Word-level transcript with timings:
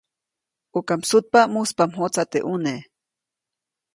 ʼUka 0.71 0.93
msutpa, 0.99 1.39
muspa 1.53 1.83
mjotsa 1.91 2.23
teʼ 2.31 2.41
ʼune. 2.45 2.73